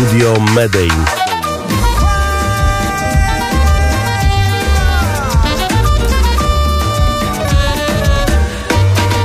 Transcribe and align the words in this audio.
Studio 0.00 0.40
Medellin. 0.54 1.04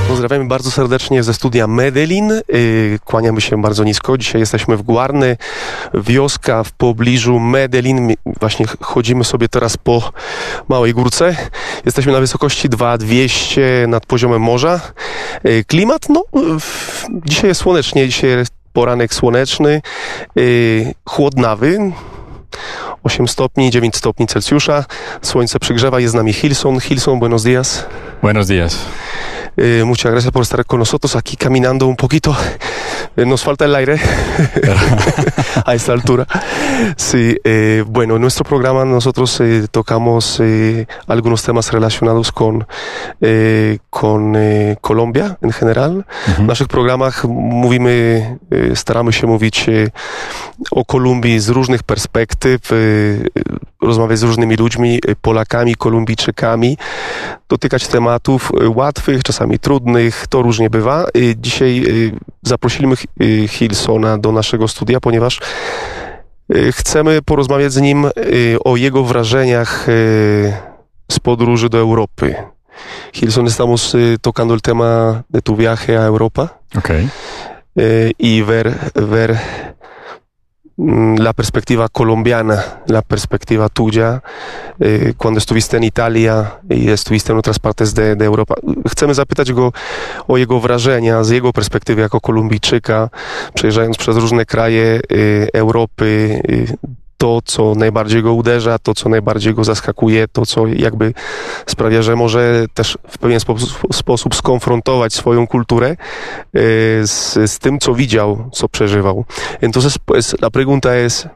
Pozdrawiamy 0.07 0.45
bardzo 0.45 0.71
serdecznie 0.71 1.23
ze 1.23 1.33
studia 1.33 1.67
Medellin. 1.67 2.29
Yy, 2.29 2.99
Kłaniamy 3.05 3.41
się 3.41 3.61
bardzo 3.61 3.83
nisko. 3.83 4.17
Dzisiaj 4.17 4.41
jesteśmy 4.41 4.77
w 4.77 4.81
Guarny, 4.81 5.37
wioska 5.93 6.63
w 6.63 6.71
pobliżu 6.71 7.39
Medellin. 7.39 8.13
Właśnie 8.39 8.67
ch- 8.67 8.77
chodzimy 8.81 9.23
sobie 9.23 9.49
teraz 9.49 9.77
po 9.77 10.11
małej 10.67 10.93
górce. 10.93 11.35
Jesteśmy 11.85 12.11
na 12.11 12.19
wysokości 12.19 12.69
2200 12.69 13.85
nad 13.87 14.05
poziomem 14.05 14.41
morza. 14.41 14.79
Yy, 15.43 15.63
Klimat, 15.63 16.09
no, 16.09 16.23
dzisiaj 17.25 17.47
jest 17.47 17.61
słonecznie, 17.61 18.07
dzisiaj 18.07 18.29
poranek 18.75 19.13
słoneczny, 19.13 19.81
yy, 20.35 20.93
chłodnawy. 21.05 21.91
8 23.03 23.27
stopni, 23.27 23.71
9 23.71 23.95
stopni 23.95 24.27
Celsjusza. 24.27 24.85
Słońce 25.21 25.59
przygrzewa, 25.59 25.99
jest 25.99 26.11
z 26.11 26.15
nami 26.15 26.33
Hilson. 26.33 26.79
Hilson, 26.79 27.19
buenos 27.19 27.43
días. 27.43 27.85
Buenos 28.21 28.47
días. 28.47 28.75
Eh, 29.57 29.83
muchas 29.85 30.11
gracias 30.11 30.31
por 30.31 30.43
estar 30.43 30.65
con 30.65 30.79
nosotros 30.79 31.15
aquí 31.15 31.37
caminando 31.37 31.87
un 31.87 31.95
poquito. 31.95 32.35
Eh, 33.17 33.25
nos 33.25 33.43
falta 33.43 33.65
el 33.65 33.75
aire 33.75 33.95
a 35.65 35.73
esta 35.73 35.93
altura. 35.93 36.27
Sí, 36.97 37.37
eh, 37.43 37.83
bueno, 37.87 38.15
en 38.15 38.21
nuestro 38.21 38.43
programa 38.43 38.83
nosotros 38.83 39.39
eh, 39.39 39.67
tocamos 39.71 40.41
algunos 41.07 41.43
temas 41.43 41.71
relacionados 41.71 42.31
con, 42.31 42.67
con 43.89 44.37
Colombia 44.81 45.37
en 45.41 45.51
general. 45.51 46.05
W 46.37 46.43
naszych 46.43 46.67
programach 46.67 47.25
mówimy, 47.25 48.37
staramy 48.73 49.13
się 49.13 49.27
mówić 49.27 49.65
o 50.71 50.85
Kolumbii 50.85 51.39
z 51.39 51.49
różnych 51.49 51.83
perspektyw, 51.83 52.71
rozmawiać 53.81 54.19
z 54.19 54.23
różnymi 54.23 54.55
ludźmi, 54.55 54.99
e, 55.07 55.15
Polakami, 55.21 55.75
Kolumbijczykami, 55.75 56.77
dotykać 57.49 57.87
tematów 57.87 58.51
e, 58.61 58.69
łatwych, 58.69 59.23
czasami 59.23 59.59
trudnych, 59.59 60.25
to 60.29 60.41
różnie 60.41 60.69
bywa. 60.69 61.03
E, 61.03 61.09
Dzisiaj 61.37 61.83
zaprosiliśmy 62.41 62.95
Hi- 62.95 63.47
Hilsona 63.47 64.17
do 64.17 64.31
naszego 64.31 64.67
studia, 64.67 64.99
ponieważ 64.99 65.39
chcemy 66.71 67.21
porozmawiać 67.21 67.73
z 67.73 67.81
nim 67.81 68.05
o 68.65 68.75
jego 68.77 69.03
wrażeniach 69.03 69.85
z 71.11 71.19
podróży 71.21 71.69
do 71.69 71.77
Europy. 71.77 72.35
Hilson, 73.13 73.47
estamos 73.47 73.95
tocando 74.21 74.53
el 74.53 74.61
tema 74.61 75.23
de 75.29 75.41
tu 75.41 75.55
viaje 75.55 75.97
a 75.99 76.03
Europa 76.05 76.49
Ok. 76.77 76.89
eh, 76.89 78.11
y 78.19 78.43
ver, 78.43 78.73
ver 78.95 79.37
la 80.77 81.33
perspectiva 81.33 81.87
colombiana, 81.89 82.81
la 82.87 83.01
perspectiva 83.01 83.69
tuya 83.69 84.21
eh, 84.79 85.13
cuando 85.17 85.37
estuviste 85.37 85.77
en 85.77 85.83
Italia 85.83 86.59
i 86.69 86.89
estuviste 86.89 87.31
en 87.31 87.37
otras 87.37 87.59
partes 87.59 87.93
de, 87.93 88.15
de 88.15 88.25
Europa. 88.25 88.55
Chcemy 88.87 89.13
zapytać 89.13 89.53
go 89.53 89.71
o 90.27 90.37
jego 90.37 90.59
wrażenia 90.59 91.23
z 91.23 91.29
jego 91.29 91.53
perspektywy 91.53 92.01
jako 92.01 92.21
Kolumbijczyka, 92.21 93.09
przejeżdżając 93.53 93.97
przez 93.97 94.17
różne 94.17 94.45
kraje 94.45 94.99
y, 95.11 95.49
Europy, 95.53 96.41
y, 96.49 96.77
to, 97.17 97.41
co 97.45 97.75
najbardziej 97.75 98.23
go 98.23 98.33
uderza, 98.33 98.79
to, 98.79 98.93
co 98.93 99.09
najbardziej 99.09 99.53
go 99.53 99.63
zaskakuje, 99.63 100.27
to, 100.27 100.45
co 100.45 100.67
jakby 100.67 101.13
sprawia, 101.65 102.01
że 102.01 102.15
może 102.15 102.65
też 102.73 102.97
w 103.07 103.17
pewien 103.17 103.39
sposób, 103.39 103.93
sposób 103.93 104.35
skonfrontować 104.35 105.13
swoją 105.13 105.47
kulturę 105.47 105.89
eh, 105.89 105.97
z, 107.07 107.33
z 107.51 107.59
tym, 107.59 107.79
co 107.79 107.93
widział, 107.93 108.49
co 108.53 108.69
przeżywał. 108.69 109.25
Entonces, 109.61 109.97
pues, 109.97 110.35
la 110.41 110.49
pregunta 110.49 110.95
es 110.95 111.27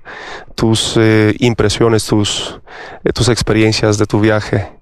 tus 0.55 0.97
eh, 0.97 1.41
impresiones, 1.41 2.05
tus, 2.05 2.59
tus 3.13 3.29
experiencias 3.29 3.97
de 3.97 4.05
tu 4.05 4.19
viaje 4.19 4.79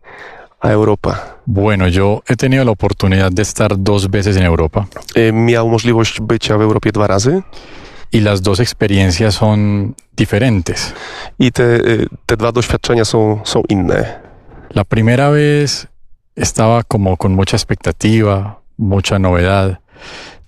a 0.59 0.71
Europa. 0.71 1.37
Bueno, 1.45 1.87
yo 1.87 2.23
he 2.25 2.35
tenido 2.35 2.65
la 2.65 2.71
oportunidad 2.71 3.31
de 3.31 3.41
estar 3.41 3.77
dos 3.77 4.09
veces 4.09 4.37
en 4.37 4.43
Europa 4.43 4.87
Eh, 5.15 5.33
miał 5.33 5.69
możliwość 5.69 6.21
bycia 6.21 6.57
w 6.57 6.61
Europie 6.61 6.91
dwa 6.91 7.07
razy 7.07 7.41
y 8.11 8.21
las 8.21 8.41
dos 8.41 8.59
experiencias 8.59 9.35
son 9.35 9.95
diferentes. 10.15 10.93
i 11.39 11.51
te, 11.51 11.75
eh, 11.75 12.07
te 12.25 12.37
dwa 12.37 12.51
doświadczenia 12.51 13.05
są, 13.05 13.39
są 13.43 13.63
inne. 13.69 14.19
La 14.75 14.83
primera 14.83 15.29
vez 15.29 15.87
estaba 16.35 16.83
como 16.83 17.17
con 17.17 17.33
mucha 17.33 17.57
expectativa, 17.57 18.59
mucha 18.77 19.19
novedad. 19.19 19.79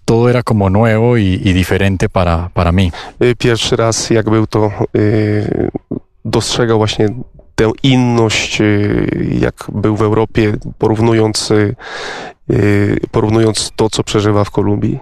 Todo 0.06 0.30
era 0.30 0.44
como 0.44 0.70
nuevo 0.70 1.18
y, 1.18 1.22
y 1.22 1.54
diferente 1.54 2.10
para, 2.10 2.50
para 2.54 2.72
mí. 2.72 2.92
Y, 3.22 3.36
Pierwszy 3.36 3.76
raz, 3.76 4.10
jak 4.10 4.30
był 4.30 4.48
to, 4.48 4.72
y, 4.96 5.70
dostrzegał 6.26 6.78
właśnie 6.78 7.10
tę 7.56 7.72
inność, 7.84 8.62
y, 8.62 9.38
jak 9.42 9.66
był 9.74 9.96
w 9.96 10.02
Europie, 10.02 10.54
porównując, 10.78 11.52
y, 11.52 11.76
y, 12.52 13.00
porównując 13.12 13.72
to, 13.76 13.90
co 13.90 14.04
przeżywa 14.04 14.44
w 14.44 14.52
Kolumbii. 14.52 15.00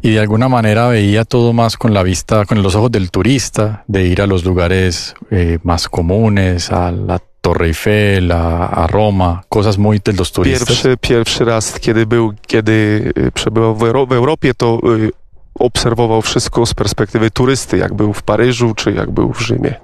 Y 0.00 0.10
de 0.10 0.20
alguna 0.20 0.48
manera 0.48 0.88
veía 0.88 1.24
todo 1.24 1.52
más 1.52 1.76
con 1.76 1.92
la 1.92 2.02
vista, 2.02 2.44
con 2.44 2.62
los 2.62 2.74
ojos 2.74 2.90
del 2.90 3.10
turista, 3.10 3.84
de 3.88 4.04
ir 4.04 4.22
a 4.22 4.26
los 4.26 4.44
lugares 4.44 5.14
eh, 5.30 5.58
más 5.64 5.88
comunes, 5.88 6.70
a 6.70 6.92
la 6.92 7.20
Torre 7.40 7.66
Eiffel, 7.66 8.30
a, 8.30 8.66
a 8.66 8.86
Roma, 8.86 9.44
cosas 9.48 9.78
muy 9.78 10.00
de 10.04 10.12
los 10.12 10.32
turistas. 10.32 10.68
Pierwszy, 10.68 10.96
pierwszy 11.00 11.44
raz, 11.44 11.80
kiedy 11.80 12.06
był, 12.06 12.34
kiedy 12.46 13.12
y, 13.18 13.32
przebywał 13.32 13.74
w, 13.76 13.82
Euro, 13.82 14.06
w 14.06 14.12
Europie, 14.12 14.54
to 14.54 14.80
y, 14.96 15.10
obserwował 15.54 16.22
wszystko 16.22 16.66
z 16.66 16.74
perspektywy 16.74 17.30
turysty, 17.30 17.78
jak 17.78 17.94
był 17.94 18.12
w 18.12 18.22
Paryżu, 18.22 18.74
czy 18.74 18.92
jak 18.92 19.10
był 19.10 19.32
w 19.32 19.40
Rzymie. 19.40 19.74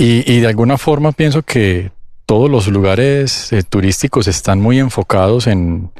Y, 0.00 0.24
y 0.26 0.40
de 0.40 0.48
alguna 0.48 0.76
forma 0.76 1.12
pienso 1.12 1.42
que 1.42 1.90
todos 2.26 2.50
los 2.50 2.68
lugares 2.68 3.52
eh, 3.52 3.62
turísticos 3.62 4.28
están 4.28 4.60
muy 4.60 4.78
enfocados 4.78 5.46
en, 5.46 5.90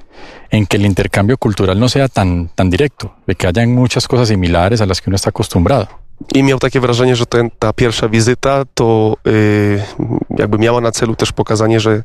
en 0.50 0.66
que 0.66 0.77
el 0.77 0.87
intercambio 0.87 1.37
cultural 1.38 1.78
no 1.78 1.88
sea 1.88 2.09
tan, 2.09 2.49
tan 2.49 2.71
directo, 2.71 3.15
de 3.27 3.34
que 3.34 3.47
hayan 3.47 3.75
muchas 3.75 4.09
cosas 4.09 4.28
similares 4.28 4.81
a 4.81 4.87
las 4.87 5.00
que 5.00 5.11
uno 5.11 5.16
está 5.16 5.31
acostumbrado. 5.31 5.88
I 6.34 6.43
miał 6.43 6.59
takie 6.59 6.81
wrażenie, 6.81 7.16
że 7.16 7.27
ten, 7.27 7.50
ta 7.59 7.72
pierwsza 7.72 8.09
wizyta 8.09 8.65
to 8.75 9.16
y, 9.27 9.82
jakby 10.38 10.59
miała 10.59 10.81
na 10.81 10.91
celu 10.93 11.16
też 11.16 11.32
pokazanie, 11.32 11.81
że 11.81 12.03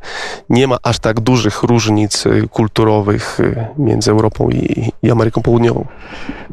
nie 0.50 0.68
ma 0.68 0.78
aż 0.84 1.00
tak 1.00 1.20
dużych 1.20 1.64
różnic 1.64 2.26
y, 2.26 2.48
kulturowych 2.48 3.40
y, 3.40 3.66
między 3.78 4.12
Europą 4.12 4.50
i, 4.50 4.92
i 5.04 5.12
Ameryką 5.12 5.42
Południową. 5.42 5.86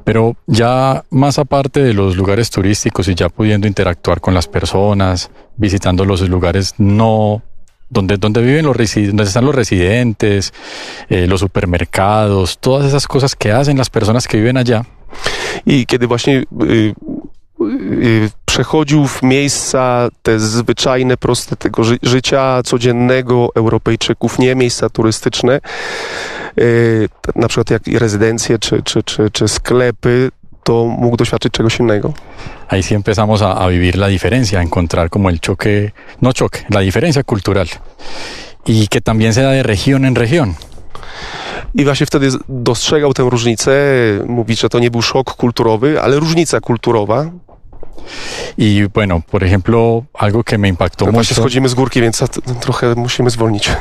Pero 0.05 0.35
ya 0.49 1.03
más 1.11 1.39
aparte 1.39 1.81
de 1.83 1.95
los 1.95 2.17
lugares 2.17 2.51
turísticos 2.51 3.09
y 3.09 3.15
ya 3.15 3.29
pudiendo 3.31 3.67
interactuar 3.67 4.21
con 4.21 4.35
las 4.35 4.47
personas, 4.47 5.31
visitando 5.57 6.05
los 6.05 6.21
lugares 6.29 6.75
no 6.79 7.41
donde, 7.91 8.17
donde 8.17 8.43
viven 8.43 8.65
los 8.65 8.77
donde 8.77 9.25
están 9.25 9.45
los 9.45 9.55
residentes, 9.55 10.53
eh, 11.09 11.27
los 11.27 11.41
supermercados, 11.41 12.59
todas 12.59 12.87
esas 12.87 13.07
cosas 13.07 13.37
que 13.37 13.53
hacen 13.53 13.79
las 13.79 13.91
personas 13.91 14.27
que 14.27 14.39
viven 14.39 14.57
allá, 14.57 14.85
I 15.67 15.87
kiedy 15.87 16.07
właśnie 16.07 16.43
y, 16.63 16.95
y, 17.61 18.31
przechodził 18.45 19.07
w 19.07 19.23
miejsca 19.23 20.09
te 20.23 20.41
zwyczajne, 20.41 21.17
proste 21.17 21.57
tego 21.57 21.85
ży 21.85 21.99
życia 22.03 22.63
codziennego 22.65 23.49
Europejczyków, 23.55 24.39
nie 24.39 24.55
miejsca 24.55 24.89
turystyczne, 24.89 25.61
y, 26.59 27.09
na 27.35 27.49
przykład 27.49 27.71
jak 27.71 27.87
rezydencje 27.87 28.59
czy, 28.59 28.83
czy, 28.83 29.03
czy, 29.03 29.31
czy 29.31 29.49
sklepy, 29.49 30.31
to 30.65 30.85
mógł 30.87 31.17
doświadczyć 31.17 31.53
czegoś 31.53 31.81
innego. 31.81 32.13
ahí 32.69 32.83
sí 32.83 32.95
empezamos 32.95 33.43
a, 33.43 33.53
a 33.65 33.69
vivir 33.69 33.97
la 33.97 34.09
diferencia, 34.09 34.59
a 34.59 34.63
encontrar 34.63 35.11
como 35.11 35.31
el 35.31 35.39
choque, 35.47 35.93
no 36.21 36.33
choque, 36.33 36.61
la 36.71 36.81
diferencia 36.81 37.23
cultural. 37.23 37.69
Y 38.67 38.89
que 38.89 39.01
también 39.01 39.35
se 39.35 39.43
da 39.43 39.51
de 39.51 39.63
región 39.63 40.05
en 40.05 40.15
región. 40.15 40.55
I 41.75 41.85
właśnie 41.85 42.07
wtedy 42.07 42.29
dostrzegał 42.49 43.15
tę 43.15 43.23
różnicę, 43.23 43.73
mówi, 44.27 44.57
że 44.57 44.69
to 44.69 44.79
nie 44.79 44.91
był 44.91 45.03
szok 45.03 45.35
kulturowy, 45.35 46.01
ale 46.03 46.17
różnica 46.21 46.61
kulturowa. 46.61 47.31
Y 48.59 48.89
bueno, 48.95 49.21
por 49.31 49.45
ejemplo, 49.45 50.05
algo 50.15 50.45
que 50.45 50.59
me 50.59 50.69
impactó 50.69 51.05
Właśnie 51.07 51.35
mucho. 51.35 51.35
schodzimy 51.35 51.69
z 51.69 51.75
górki, 51.75 52.01
więc 52.01 52.25
trochę 52.61 52.95
musimy 52.95 53.31
zwolnić. 53.31 53.71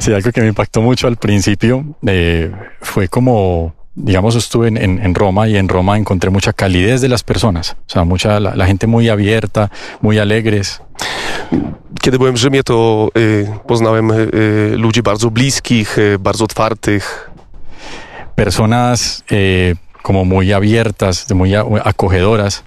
Sí, 0.00 0.14
algo 0.14 0.32
que 0.32 0.40
me 0.40 0.48
impactó 0.48 0.80
mucho 0.82 1.06
al 1.08 1.16
principio 1.16 1.82
eh, 2.06 2.50
fue 2.82 3.08
como, 3.08 3.72
digamos, 4.04 4.36
estuve 4.36 4.68
en, 4.68 4.76
en- 4.76 5.00
en 5.02 5.14
Roma 5.14 5.48
y 5.48 5.56
en 5.56 5.68
Roma 5.68 5.96
encontré 5.96 6.30
mucha 6.30 6.52
calidez 6.52 7.00
de 7.00 7.08
las 7.08 7.22
personas, 7.22 7.76
o 7.86 7.90
sea, 7.90 8.04
mucha 8.04 8.38
la, 8.40 8.54
la 8.54 8.66
gente 8.66 8.86
muy 8.86 9.08
abierta, 9.08 9.70
muy 10.00 10.18
alegres. 10.18 10.80
Kiedy 12.00 12.18
byłem 12.18 12.34
w 12.34 12.38
Rzymie, 12.38 12.62
to 12.62 13.10
y, 13.16 13.46
poznałem 13.66 14.08
y, 14.10 14.12
y, 14.12 14.76
ludzi 14.76 15.02
bardzo 15.02 15.30
bliskich, 15.30 15.96
y, 15.98 16.18
bardzo 16.18 16.44
otwartych, 16.44 17.30
personas 18.34 19.24
como 20.02 20.24
muy 20.24 20.52
abiertas, 20.52 21.26
muy 21.34 21.54
acogedoras. 21.84 22.62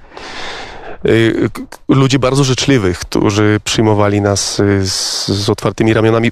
Y, 1.05 1.49
ludzi 1.87 2.19
bardzo 2.19 2.43
życzliwych, 2.43 2.99
którzy 2.99 3.59
przyjmowali 3.63 4.21
nas 4.21 4.59
y, 4.59 4.85
z, 4.85 5.49
otwartymi 5.49 5.93
ramionami. 5.93 6.31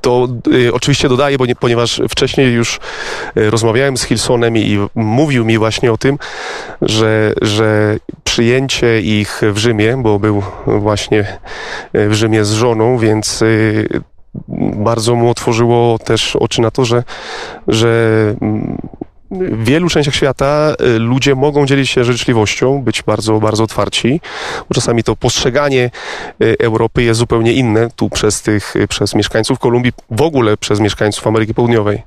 To 0.00 0.28
y, 0.54 0.74
oczywiście 0.74 1.08
dodaję, 1.08 1.38
bo 1.38 1.46
nie, 1.46 1.54
ponieważ 1.54 2.02
wcześniej 2.08 2.52
już 2.52 2.80
rozmawiałem 3.34 3.96
z 3.96 4.02
Hilsonem 4.02 4.56
i 4.56 4.78
mówił 4.94 5.44
mi 5.44 5.58
właśnie 5.58 5.92
o 5.92 5.98
tym, 5.98 6.18
że, 6.82 7.32
że 7.42 7.96
przyjęcie 8.24 9.00
ich 9.00 9.40
w 9.52 9.58
Rzymie, 9.58 9.96
bo 9.96 10.18
był 10.18 10.42
właśnie 10.66 11.38
w 11.94 12.12
Rzymie 12.12 12.44
z 12.44 12.52
żoną, 12.52 12.98
więc 12.98 13.44
bardzo 14.76 15.14
mu 15.14 15.30
otworzyło 15.30 15.98
też 15.98 16.36
oczy 16.36 16.60
na 16.60 16.70
to, 16.70 16.84
że, 16.84 17.04
że 17.68 18.34
mm, 18.40 18.78
w 19.32 19.64
wielu 19.64 19.88
częściach 19.88 20.14
świata 20.14 20.74
y, 20.80 20.98
ludzie 20.98 21.34
mogą 21.34 21.66
dzielić 21.66 21.90
się 21.90 22.04
życzliwością, 22.04 22.82
być 22.82 23.02
bardzo, 23.02 23.40
bardzo 23.40 23.64
otwarci. 23.64 24.20
Czasami 24.74 25.02
to 25.02 25.16
postrzeganie 25.16 25.90
y, 26.42 26.56
Europy 26.58 27.02
jest 27.02 27.20
zupełnie 27.20 27.52
inne 27.52 27.90
tu 27.96 28.10
przez 28.10 28.42
tych, 28.42 28.76
y, 28.76 28.88
przez 28.88 29.14
mieszkańców 29.14 29.58
Kolumbii, 29.58 29.92
w 30.10 30.22
ogóle 30.22 30.56
przez 30.56 30.80
mieszkańców 30.80 31.26
Ameryki 31.26 31.54
Południowej. 31.54 32.02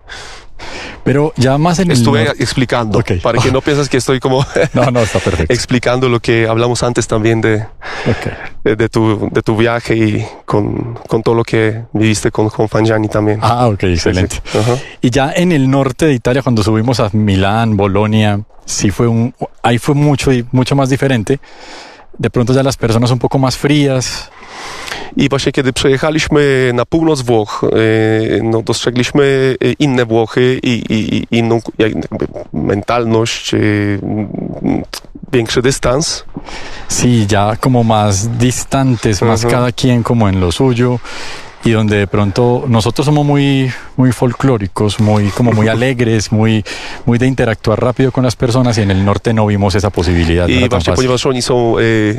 Pero 1.04 1.34
ya 1.38 1.58
más 1.58 1.80
en 1.80 1.92
Estuve 1.92 2.24
el 2.24 2.42
explicando, 2.42 3.00
okay. 3.00 3.20
para 3.20 3.40
que 3.40 3.52
no 3.52 3.62
pienses 3.66 3.90
que 3.90 3.98
estoy 3.98 4.20
como 4.20 4.46
no, 4.74 4.92
no, 4.92 5.02
está 5.02 5.20
perfecto. 5.20 5.54
explicando 5.54 6.10
lo 6.10 6.20
que 6.20 6.48
hablamos 6.48 6.82
antes 6.84 7.08
también 7.08 7.42
de, 7.42 7.66
okay. 8.10 8.34
de, 8.64 8.76
de, 8.76 8.90
tu, 8.90 9.30
de 9.32 9.42
tu 9.42 9.56
viaje 9.56 9.96
y 9.96 10.26
con, 10.46 10.96
con 11.08 11.22
todo 11.22 11.36
lo 11.36 11.44
que 11.44 11.84
viviste 11.94 12.32
con 12.32 12.50
Juan 12.50 12.70
Fangiani 12.70 13.08
también. 13.08 13.40
Ah, 13.42 13.68
ok, 13.68 13.84
excelente. 13.84 14.36
Sí, 14.38 14.42
sí. 14.52 14.58
Uh 14.58 14.62
-huh. 14.62 14.80
Y 15.02 15.10
ya 15.12 15.32
en 15.32 15.52
el 15.52 15.70
norte 15.70 16.08
de 16.08 16.14
Italia, 16.14 16.42
cuando 16.42 16.64
subimos 16.64 17.00
a 17.00 17.10
Milán, 17.14 17.78
Bolonia, 17.78 18.42
sí 18.66 18.90
fue 18.92 19.08
un, 19.08 19.34
ahí 19.62 19.78
fue 19.78 19.96
mucho 19.96 20.34
y 20.34 20.46
mucho 20.52 20.76
más 20.76 20.90
diferente. 20.90 21.40
De 22.18 22.30
pronto 22.30 22.54
ya 22.54 22.64
las 22.64 22.78
personas 22.78 23.12
un 23.12 23.20
poco 23.20 23.38
más 23.38 23.58
frías, 23.58 24.32
I 25.18 25.30
właśnie 25.30 25.52
kiedy 25.52 25.74
przejechaliśmy 25.74 26.72
na 26.74 26.86
północ 26.86 27.22
Włoch, 27.22 27.64
y, 27.64 28.42
no, 28.44 28.62
dostrzegliśmy 28.62 29.56
y, 29.64 29.76
inne 29.80 30.06
Włochy 30.06 30.60
i, 30.64 30.84
i, 30.90 31.16
i 31.16 31.38
inną 31.38 31.62
mentalność, 32.54 33.54
y, 33.54 34.00
większy 35.32 35.62
dystans. 35.62 36.24
Sí, 36.90 37.26
ya 37.28 37.56
como 37.60 37.84
más 37.84 38.38
distantes, 38.38 39.22
más 39.22 39.44
uh 39.44 39.50
-huh. 39.50 39.52
cada 39.52 39.72
quien 39.72 40.04
como 40.04 40.30
en 40.30 40.40
lo 40.40 40.52
suyo. 40.52 41.00
y 41.66 41.72
donde 41.72 41.98
de 41.98 42.08
pronto 42.08 42.64
nosotros 42.68 43.06
somos 43.06 43.26
muy, 43.26 43.72
muy 43.98 44.12
folclóricos, 44.12 45.00
muy, 45.00 45.30
como 45.30 45.52
muy 45.52 45.68
alegres, 45.76 46.32
muy, 46.32 46.64
muy 47.06 47.18
de 47.18 47.26
interactuar 47.26 47.82
rápido 47.82 48.12
con 48.12 48.24
las 48.24 48.36
personas 48.36 48.78
y 48.78 48.82
en 48.82 48.92
el 48.92 49.04
norte 49.04 49.34
no 49.34 49.48
vimos 49.48 49.74
esa 49.76 49.90
posibilidad. 49.90 50.48
I 50.48 50.70
właśnie 50.70 50.94
ponieważ 50.94 51.26
oni 51.26 51.42
są 51.42 51.80
y, 51.80 52.18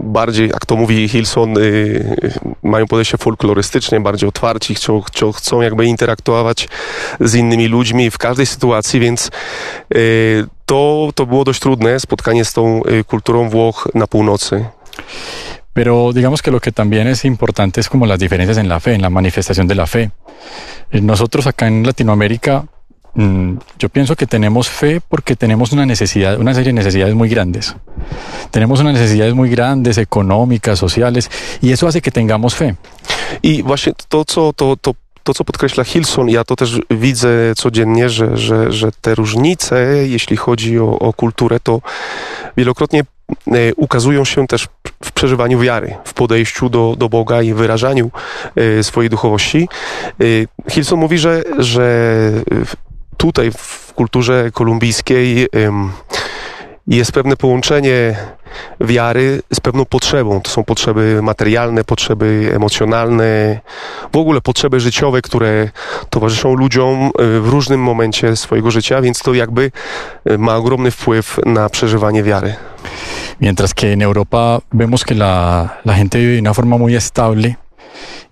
bardziej, 0.00 0.48
jak 0.48 0.66
to 0.66 0.76
mówi 0.76 1.08
Hilson, 1.08 1.58
y, 1.58 2.34
mają 2.62 2.86
podejście 2.86 3.18
folklorystyczne, 3.18 4.00
bardziej 4.00 4.28
otwarci, 4.28 4.74
chcą, 4.74 5.02
chcą, 5.02 5.32
chcą 5.32 5.60
jakby 5.60 5.86
interaktować 5.86 6.68
z 7.20 7.34
innymi 7.34 7.66
ludźmi 7.66 8.10
w 8.10 8.18
każdej 8.18 8.46
sytuacji, 8.46 9.00
więc 9.00 9.30
y, 9.94 10.44
to, 10.66 11.10
to 11.14 11.26
było 11.26 11.44
dość 11.44 11.60
trudne, 11.60 12.00
spotkanie 12.00 12.44
z 12.44 12.52
tą 12.52 12.82
y, 12.84 13.04
kulturą 13.04 13.48
Włoch 13.48 13.88
na 13.94 14.06
północy. 14.06 14.64
Pero 15.72 16.12
digamos 16.12 16.40
que 16.40 16.50
lo 16.50 16.60
que 16.60 16.72
también 16.72 17.06
es 17.06 17.24
importante 17.24 17.80
es 17.80 17.88
como 17.88 18.06
las 18.06 18.18
diferencias 18.18 18.56
en 18.56 18.68
la 18.68 18.80
fe, 18.80 18.94
en 18.94 19.02
la 19.02 19.10
manifestación 19.10 19.66
de 19.66 19.74
la 19.74 19.86
fe. 19.86 20.10
Nosotros 20.92 21.46
acá 21.46 21.66
en 21.66 21.84
Latinoamérica, 21.84 22.64
yo 23.78 23.88
pienso 23.88 24.14
que 24.14 24.26
tenemos 24.26 24.68
fe 24.68 25.00
porque 25.00 25.36
tenemos 25.36 25.72
una 25.72 25.86
necesidad, 25.86 26.38
una 26.38 26.52
serie 26.52 26.72
de 26.72 26.74
necesidades 26.74 27.14
muy 27.14 27.28
grandes. 27.28 27.74
Tenemos 28.50 28.80
unas 28.80 28.92
necesidades 28.92 29.34
muy 29.34 29.48
grandes, 29.48 29.98
económicas, 29.98 30.78
sociales, 30.78 31.30
y 31.62 31.72
eso 31.72 31.86
hace 31.88 32.00
que 32.02 32.10
tengamos 32.10 32.54
fe. 32.54 32.76
I 33.42 33.62
właśnie 33.62 33.92
to, 34.08 34.24
co, 34.24 34.52
to, 34.52 34.76
to 34.76 34.94
to, 35.26 35.34
co 35.34 35.44
podkreśla 35.44 35.84
Hilson, 35.84 36.28
ja 36.28 36.44
to 36.44 36.56
też 36.56 36.80
widzę 36.90 37.54
codziennie, 37.56 38.08
że, 38.08 38.36
że, 38.36 38.72
że 38.72 38.92
te 39.00 39.14
różnice, 39.14 40.06
jeśli 40.06 40.36
chodzi 40.36 40.78
o, 40.78 40.98
o 40.98 41.12
kulturę, 41.12 41.60
to 41.60 41.80
wielokrotnie 42.56 43.02
E, 43.52 43.74
ukazują 43.74 44.24
się 44.24 44.46
też 44.46 44.68
w 45.04 45.12
przeżywaniu 45.12 45.60
wiary, 45.60 45.96
w 46.04 46.14
podejściu 46.14 46.68
do, 46.68 46.94
do 46.98 47.08
Boga 47.08 47.42
i 47.42 47.54
wyrażaniu 47.54 48.10
e, 48.56 48.82
swojej 48.82 49.10
duchowości. 49.10 49.68
E, 50.20 50.24
Hilson 50.70 50.98
mówi, 50.98 51.18
że, 51.18 51.42
że 51.58 52.32
tutaj 53.16 53.50
w 53.50 53.92
kulturze 53.94 54.50
kolumbijskiej 54.52 55.46
jest 56.86 57.12
pewne 57.12 57.36
połączenie 57.36 58.16
wiary 58.80 59.42
z 59.54 59.60
pewną 59.60 59.84
potrzebą. 59.84 60.40
To 60.40 60.50
są 60.50 60.64
potrzeby 60.64 61.20
materialne, 61.22 61.84
potrzeby 61.84 62.52
emocjonalne, 62.54 63.60
w 64.12 64.16
ogóle 64.16 64.40
potrzeby 64.40 64.80
życiowe, 64.80 65.22
które 65.22 65.68
towarzyszą 66.10 66.54
ludziom 66.54 67.10
w 67.18 67.48
różnym 67.48 67.80
momencie 67.82 68.36
swojego 68.36 68.70
życia, 68.70 69.02
więc 69.02 69.18
to 69.18 69.34
jakby 69.34 69.70
ma 70.38 70.56
ogromny 70.56 70.90
wpływ 70.90 71.40
na 71.46 71.68
przeżywanie 71.68 72.22
wiary. 72.22 72.54
Mientras 73.40 73.74
que 73.74 73.92
en 73.92 74.02
Europa 74.02 74.60
vemos 74.72 75.04
que 75.04 75.14
la, 75.14 75.68
la 75.84 75.94
gente 75.94 76.18
vive 76.18 76.34
de 76.34 76.40
una 76.40 76.54
forma 76.54 76.78
muy 76.78 76.94
estable 76.96 77.56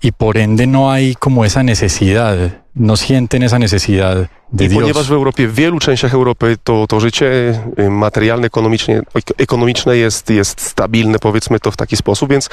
y 0.02 0.12
por 0.12 0.36
ende 0.36 0.66
no 0.66 0.90
hay 0.90 1.14
como 1.14 1.44
esa 1.44 1.62
necesidad, 1.62 2.63
no 2.76 2.96
sienten 2.96 3.42
esa 3.42 3.58
necesidad 3.58 4.28
de 4.52 4.64
I 4.64 4.68
Dios. 4.68 4.80
ponieważ 4.80 5.08
w 5.08 5.12
Europie, 5.12 5.48
w 5.48 5.54
wielu 5.54 5.78
częściach 5.78 6.14
Europy 6.14 6.56
to, 6.64 6.86
to 6.86 7.00
życie 7.00 7.60
y, 7.78 7.90
materialne, 7.90 8.46
ekonomicznie, 8.46 9.02
ekonomiczne 9.38 9.96
jest, 9.96 10.30
jest 10.30 10.60
stabilne, 10.60 11.18
powiedzmy 11.18 11.60
to 11.60 11.70
w 11.70 11.76
taki 11.76 11.96
sposób, 11.96 12.30
więc 12.30 12.50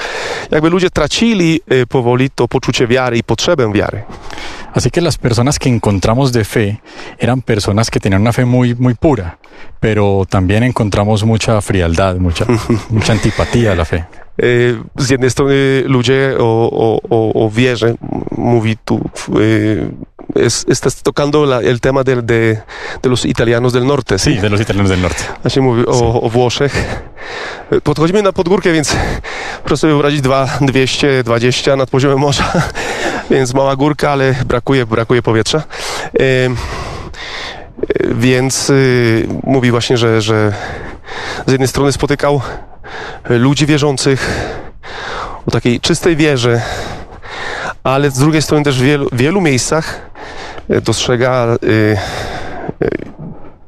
jakby 0.51 0.69
ludzie 0.69 0.89
tracili 0.89 1.61
y, 1.71 1.87
powoli 1.87 2.29
to 2.29 2.47
poczucie 2.47 2.87
wiary 2.87 3.17
i 3.17 3.23
potrzebę 3.23 3.73
wiary. 3.73 4.03
Así 4.73 4.89
que 4.89 5.01
las 5.01 5.17
personas 5.17 5.59
que 5.59 5.69
encontramos 5.69 6.31
de 6.31 6.45
fe 6.45 6.77
eran 7.19 7.41
personas 7.41 7.89
que 7.89 7.99
tenían 7.99 8.21
una 8.21 8.31
fe 8.31 8.45
muy, 8.45 8.75
muy 8.75 8.95
pura, 8.95 9.37
pero 9.79 10.25
también 10.29 10.63
encontramos 10.63 11.23
mucha 11.25 11.61
frialdad, 11.61 12.17
mucha, 12.19 12.45
mucha 12.89 13.13
antipatía 13.13 13.71
a 13.73 13.75
la 13.75 13.85
fe. 13.85 14.05
Z 14.97 15.09
jednej 15.09 15.29
strony 15.29 15.83
ludzie 15.85 16.35
o, 16.39 16.69
o, 16.71 16.99
o, 17.09 17.45
o 17.45 17.49
wierze, 17.49 17.95
mówi 18.37 18.77
tu, 18.85 19.09
estás 20.67 21.03
tocando 21.03 21.45
la, 21.45 21.61
el 21.61 21.79
tema 21.79 22.03
de, 22.03 22.21
de, 22.21 22.61
de, 23.01 23.09
los 23.09 23.25
italianos 23.25 23.73
del 23.73 23.85
norte. 23.85 24.17
Sí, 24.19 24.37
de 24.37 24.49
los 24.49 24.61
italianos 24.61 24.89
del 24.89 25.01
norte. 25.01 25.23
Właśnie 25.41 25.61
mówi 25.61 25.85
o, 25.85 25.93
sí. 25.93 26.05
o 26.21 26.29
Włoszech. 26.29 27.01
Podchodzimy 27.83 28.21
na 28.21 28.33
podgórkę, 28.33 28.73
więc 28.73 28.95
proszę 29.63 29.77
sobie 29.81 29.93
wyobrazić 29.93 30.21
2, 30.21 30.49
220 30.61 31.75
nad 31.75 31.89
poziomem 31.89 32.19
morza, 32.19 32.51
więc 33.31 33.53
mała 33.53 33.75
górka, 33.75 34.11
ale 34.11 34.35
brakuje, 34.45 34.85
brakuje 34.85 35.21
powietrza. 35.21 35.63
Więc 38.15 38.69
y, 38.69 39.27
mówi 39.43 39.71
właśnie, 39.71 39.97
że, 39.97 40.21
że 40.21 40.53
z 41.47 41.51
jednej 41.51 41.67
strony 41.67 41.91
spotykał 41.91 42.41
ludzi 43.29 43.65
wierzących 43.65 44.29
o 45.47 45.51
takiej 45.51 45.79
czystej 45.79 46.15
wierze, 46.15 46.61
ale 47.83 48.11
z 48.11 48.19
drugiej 48.19 48.41
strony 48.41 48.63
też 48.63 48.79
w 48.79 48.83
wielu, 48.83 49.09
wielu 49.11 49.41
miejscach 49.41 50.10
dostrzega 50.81 51.57
y, 51.63 51.97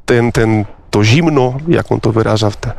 ten, 0.05 0.31
ten, 0.31 0.65
to 0.89 1.03
zimno, 1.03 1.53
jak 1.67 1.91
on 1.91 1.99
to 1.99 2.11
wyraża, 2.11 2.51
te, 2.51 2.71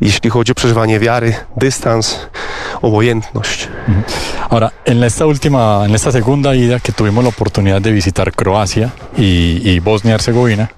jeśli 0.00 0.30
chodzi 0.30 0.52
o 0.52 0.54
przeżywanie 0.54 1.00
wiary, 1.00 1.34
dystans, 1.56 2.20
obojętność. 2.82 3.68
Ahora, 4.50 4.70
en 4.84 5.02
esta 5.02 5.26
última, 5.26 5.84
en 5.84 5.94
esta 5.94 6.12
segunda 6.12 6.54
ida 6.54 6.80
que 6.80 6.92
tuvimos 6.92 7.24
la 7.24 7.28
oportunidad 7.28 7.82
de 7.82 7.92
visitar 7.92 8.32
Croacia 8.32 8.90
y, 9.18 9.22
y 9.64 9.80
Bosnia-Herzegovina, 9.80 10.68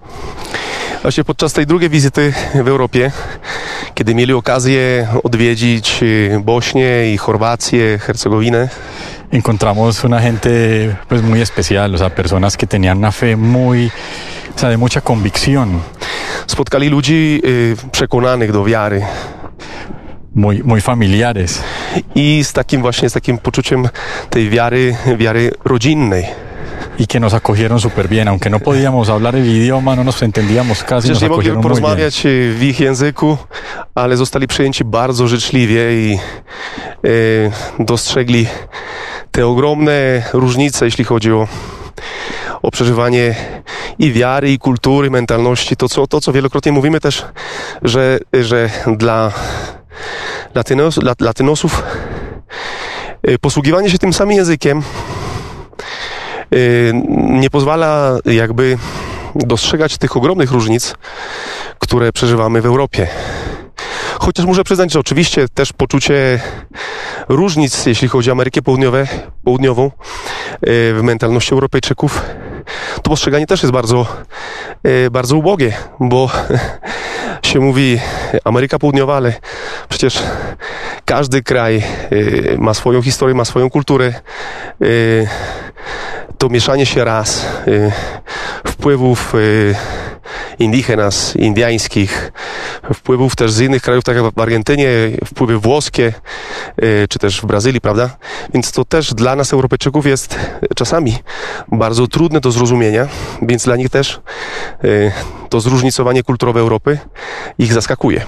Właśnie 1.02 1.24
podczas 1.24 1.52
tej 1.52 1.66
drugiej 1.66 1.90
wizyty 1.90 2.32
w 2.54 2.68
Europie, 2.68 3.12
kiedy 3.94 4.14
mieli 4.14 4.32
okazję 4.32 5.08
odwiedzić 5.22 6.00
Bośnię 6.40 7.14
i 7.14 7.18
Chorwację, 7.18 7.98
Hercegowinę, 7.98 8.68
encontramos 9.30 10.04
una 10.04 10.20
gente 10.20 10.96
pues 11.08 11.22
muy 11.22 11.40
especial, 11.40 11.94
o 11.94 11.98
sea, 11.98 12.14
personas 12.14 12.56
que 12.56 12.66
tenían 12.66 12.98
una 12.98 13.12
fe 13.12 13.36
muy, 13.36 13.90
o 14.54 14.58
sea, 14.58 14.68
de 14.68 14.76
mucha 14.76 15.00
convicción. 15.00 15.82
Spotkali 16.46 16.88
ludzi 16.88 17.40
y, 17.44 17.76
przekonanych 17.90 18.52
do 18.52 18.64
wiary. 18.64 19.02
Muy, 20.34 20.62
muy 20.62 20.80
familiares. 20.80 21.62
I 22.14 22.44
z 22.44 22.52
takim 22.52 22.82
właśnie, 22.82 23.08
z 23.08 23.12
takim 23.12 23.38
poczuciem 23.38 23.88
tej 24.30 24.50
wiary, 24.50 24.96
wiary 25.18 25.50
rodzinnej. 25.64 26.26
y 26.98 27.06
que 27.06 27.20
nos 27.20 27.34
acogieron 27.34 27.80
súper 27.80 28.08
bien, 28.08 28.28
aunque 28.28 28.50
no 28.50 28.58
podíamos 28.58 29.08
hablar 29.08 29.36
el 29.36 29.46
idioma, 29.46 29.94
no 29.96 30.04
nos 30.04 30.22
entendíamos 30.22 30.82
casi, 30.82 31.08
Przecież 31.08 31.14
nos 31.14 31.22
nie 31.22 31.28
mogli 31.28 31.62
porozmawiać 31.62 32.22
w 32.54 32.62
ich 32.62 32.80
języku, 32.80 33.36
ale 33.94 34.16
zostali 34.16 34.46
przyjęci 34.46 34.84
bardzo 34.84 35.28
życzliwie 35.28 35.92
i 35.92 36.18
e, 37.04 37.84
dostrzegli 37.84 38.46
te 39.36 39.46
ogromne 39.46 40.22
różnice, 40.32 40.84
jeśli 40.84 41.04
chodzi 41.04 41.32
o, 41.32 41.48
o 42.62 42.70
przeżywanie 42.70 43.34
i 43.98 44.12
wiary, 44.12 44.52
i 44.52 44.58
kultury, 44.58 45.10
mentalności. 45.10 45.76
To 45.76 45.88
co, 45.88 46.06
to, 46.06 46.20
co 46.20 46.32
wielokrotnie 46.32 46.72
mówimy 46.72 47.00
też, 47.00 47.24
że, 47.82 48.18
że 48.32 48.70
dla 48.86 49.32
latynos, 50.54 50.96
lat, 50.96 51.20
latynosów. 51.20 51.82
Y, 53.28 53.38
Posługiwanie 53.38 53.90
się 53.90 53.98
tym 53.98 54.12
samym 54.12 54.36
językiem 54.36 54.82
y, 56.54 56.92
nie 57.14 57.50
pozwala 57.50 58.18
jakby 58.24 58.78
dostrzegać 59.34 59.98
tych 59.98 60.16
ogromnych 60.16 60.50
różnic, 60.50 60.94
które 61.78 62.12
przeżywamy 62.12 62.60
w 62.62 62.66
Europie. 62.66 63.08
Chociaż 64.20 64.46
muszę 64.46 64.64
przyznać, 64.64 64.92
że 64.92 65.00
oczywiście 65.00 65.48
też 65.48 65.72
poczucie 65.72 66.40
różnic, 67.28 67.86
jeśli 67.86 68.08
chodzi 68.08 68.30
o 68.30 68.32
Amerykę 68.32 68.62
Południowe, 68.62 69.06
Południową, 69.44 69.86
y, 69.86 69.90
w 70.94 71.00
mentalności 71.02 71.52
Europejczyków, 71.52 72.22
to 72.94 73.10
postrzeganie 73.10 73.46
też 73.46 73.62
jest 73.62 73.72
bardzo, 73.72 74.06
y, 74.86 75.10
bardzo 75.10 75.36
ubogie, 75.36 75.72
bo 76.00 76.30
się 77.42 77.60
mówi 77.60 78.00
Ameryka 78.44 78.78
Południowa, 78.78 79.16
ale 79.16 79.32
przecież 79.88 80.22
każdy 81.04 81.42
kraj 81.42 81.82
y, 82.12 82.56
ma 82.58 82.74
swoją 82.74 83.02
historię, 83.02 83.34
ma 83.34 83.44
swoją 83.44 83.70
kulturę. 83.70 84.12
To 86.38 86.48
mieszanie 86.48 86.86
się 86.86 87.04
ras, 87.04 87.46
y, 87.68 87.92
wpływów 88.66 89.32
indigenas, 90.58 91.36
indiańskich, 91.36 92.32
wpływów 92.94 93.36
też 93.36 93.52
z 93.52 93.60
innych 93.60 93.82
krajów, 93.82 94.04
tak 94.04 94.16
jak 94.16 94.34
w 94.34 94.40
Argentynie, 94.40 94.88
wpływy 95.24 95.58
włoskie, 95.58 96.12
y, 96.82 97.08
czy 97.08 97.18
też 97.18 97.40
w 97.40 97.46
Brazylii, 97.46 97.80
prawda? 97.80 98.16
Więc 98.54 98.72
to 98.72 98.84
też 98.84 99.14
dla 99.14 99.36
nas, 99.36 99.52
Europejczyków, 99.52 100.06
jest 100.06 100.38
czasami 100.76 101.18
bardzo 101.68 102.06
trudne 102.06 102.40
do 102.40 102.50
zrozumienia, 102.50 103.08
więc 103.42 103.64
dla 103.64 103.76
nich 103.76 103.90
też 103.90 104.20
y, 104.84 105.12
to 105.48 105.60
zróżnicowanie 105.60 106.22
kulturowe 106.22 106.60
Europy 106.60 106.98
ich 107.58 107.72
zaskakuje. 107.72 108.24